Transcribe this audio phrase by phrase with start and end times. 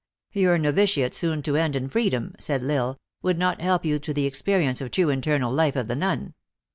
[0.31, 4.15] "Your novitiate, soon to end in freedom," said L Isle," would not help you to
[4.15, 6.33] the experience of the true internal life of the nun.